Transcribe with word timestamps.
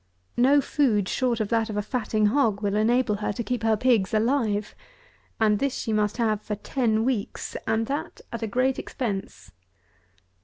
No 0.37 0.61
food 0.61 1.07
short 1.07 1.39
of 1.39 1.49
that 1.49 1.69
of 1.69 1.77
a 1.77 1.83
fatting 1.83 2.25
hog 2.25 2.63
will 2.63 2.75
enable 2.75 3.17
her 3.17 3.31
to 3.33 3.43
keep 3.43 3.61
her 3.61 3.77
pigs 3.77 4.15
alive; 4.15 4.73
and 5.39 5.59
this 5.59 5.75
she 5.75 5.93
must 5.93 6.17
have 6.17 6.41
for 6.41 6.55
ten 6.55 7.05
weeks, 7.05 7.55
and 7.67 7.85
that 7.85 8.19
at 8.33 8.41
a 8.41 8.47
great 8.47 8.79
expense. 8.79 9.51